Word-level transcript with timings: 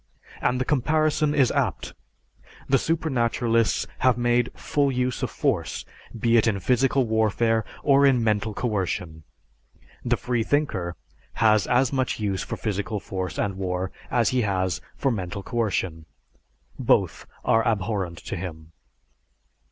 And 0.41 0.59
the 0.59 0.65
comparison 0.65 1.35
is 1.35 1.51
apt, 1.51 1.93
the 2.67 2.79
supernaturalists 2.79 3.85
have 3.99 4.17
made 4.17 4.49
full 4.55 4.91
use 4.91 5.21
of 5.21 5.29
force, 5.29 5.85
be 6.19 6.37
it 6.37 6.47
in 6.47 6.59
physical 6.59 7.05
warfare 7.05 7.63
or 7.83 8.03
in 8.07 8.23
mental 8.23 8.55
coercion. 8.55 9.21
The 10.03 10.17
freethinker 10.17 10.95
has 11.33 11.67
as 11.67 11.93
much 11.93 12.19
use 12.19 12.41
for 12.41 12.57
physical 12.57 12.99
force 12.99 13.37
and 13.37 13.57
war 13.59 13.91
as 14.09 14.29
he 14.29 14.41
has 14.41 14.81
for 14.97 15.11
mental 15.11 15.43
coercion; 15.43 16.07
both 16.79 17.27
are 17.45 17.61
abhorrent 17.63 18.17
to 18.25 18.35
him. 18.35 18.71